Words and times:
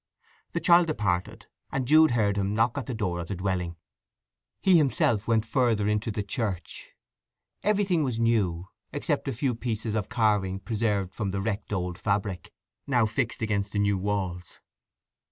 The 0.53 0.59
child 0.59 0.87
departed, 0.87 1.45
and 1.71 1.87
Jude 1.87 2.09
heard 2.17 2.35
him 2.35 2.55
knock 2.55 2.75
at 2.75 2.87
the 2.87 2.93
door 2.95 3.19
of 3.19 3.27
the 3.27 3.35
dwelling. 3.35 3.75
He 4.59 4.75
himself 4.77 5.27
went 5.27 5.45
further 5.45 5.87
into 5.87 6.09
the 6.09 6.23
church. 6.23 6.93
Everything 7.61 8.01
was 8.03 8.19
new, 8.19 8.69
except 8.91 9.27
a 9.27 9.31
few 9.31 9.53
pieces 9.53 9.93
of 9.93 10.09
carving 10.09 10.59
preserved 10.59 11.13
from 11.13 11.29
the 11.29 11.39
wrecked 11.39 11.71
old 11.71 11.99
fabric, 11.99 12.51
now 12.87 13.05
fixed 13.05 13.43
against 13.43 13.73
the 13.73 13.77
new 13.77 13.95
walls. 13.99 14.59